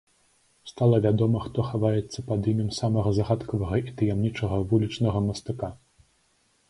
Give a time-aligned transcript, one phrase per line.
[0.69, 5.69] Стала вядома, хто хаваецца пад імем самага загадкавага і таямнічага вулічнага мастака.